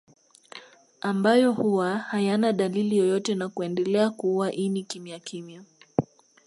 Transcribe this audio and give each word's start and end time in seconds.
Ambayo 1.01 1.51
huwa 1.51 1.97
hayana 1.97 2.53
dalili 2.53 2.97
yoyote 2.97 3.35
na 3.35 3.49
kuendelea 3.49 4.09
kuua 4.09 4.51
ini 4.51 4.83
kimyakimya 4.83 5.63